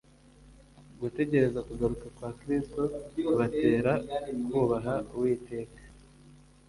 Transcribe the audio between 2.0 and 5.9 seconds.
kwa Kristo kubatera kubaha Uwiteka